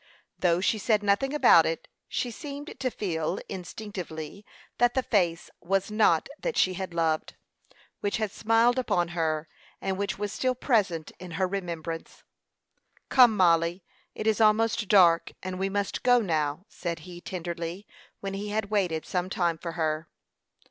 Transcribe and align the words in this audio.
Though 0.39 0.61
she 0.61 0.79
said 0.79 1.03
nothing 1.03 1.31
about 1.31 1.67
it, 1.67 1.87
she 2.07 2.31
seemed 2.31 2.73
to 2.79 2.89
feel, 2.89 3.37
instinctively, 3.47 4.43
that 4.79 4.95
the 4.95 5.03
face 5.03 5.51
was 5.59 5.91
not 5.91 6.27
that 6.39 6.57
she 6.57 6.73
had 6.73 6.91
loved, 6.91 7.35
which 7.99 8.17
had 8.17 8.31
smiled 8.31 8.79
upon 8.79 9.09
her, 9.09 9.47
and 9.79 9.99
which 9.99 10.17
was 10.17 10.33
still 10.33 10.55
present 10.55 11.11
in 11.19 11.29
her 11.37 11.47
remembrance. 11.47 12.23
"Come, 13.09 13.37
Mollie, 13.37 13.83
it 14.15 14.25
is 14.25 14.41
almost 14.41 14.87
dark, 14.87 15.33
and 15.43 15.59
we 15.59 15.69
must 15.69 16.01
go 16.01 16.19
now," 16.19 16.65
said 16.67 17.01
he, 17.01 17.21
tenderly, 17.21 17.85
when 18.21 18.33
he 18.33 18.49
had 18.49 18.71
waited 18.71 19.05
some 19.05 19.29
time 19.29 19.59
for 19.59 19.73
her. 19.73 20.09